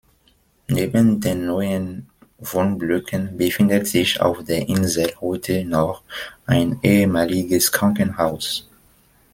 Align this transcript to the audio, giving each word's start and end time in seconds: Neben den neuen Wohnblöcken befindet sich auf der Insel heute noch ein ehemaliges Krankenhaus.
Neben 0.67 1.19
den 1.21 1.45
neuen 1.45 2.09
Wohnblöcken 2.39 3.37
befindet 3.37 3.85
sich 3.85 4.19
auf 4.19 4.43
der 4.43 4.67
Insel 4.67 5.13
heute 5.21 5.63
noch 5.63 6.01
ein 6.47 6.79
ehemaliges 6.81 7.71
Krankenhaus. 7.71 8.67